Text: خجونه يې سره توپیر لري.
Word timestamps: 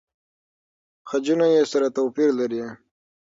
خجونه 1.09 1.45
يې 1.53 1.61
سره 1.71 1.87
توپیر 1.95 2.29
لري. 2.39 2.61